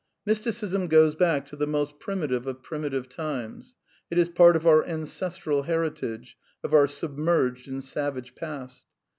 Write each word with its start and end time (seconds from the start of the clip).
Mysticism 0.25 0.87
goes 0.87 1.13
back 1.13 1.45
to 1.45 1.55
the 1.55 1.67
most 1.67 1.99
primitive 1.99 2.47
of 2.47 2.63
primitive 2.63 3.07
times; 3.07 3.75
it 4.09 4.17
is 4.17 4.29
part 4.29 4.55
of 4.55 4.65
our 4.65 4.83
ancestral 4.83 5.61
heritage, 5.61 6.37
of 6.63 6.73
our 6.73 6.87
sub 6.87 7.19
merged 7.19 7.67
and 7.67 7.83
savage 7.83 8.33
past. 8.33 8.85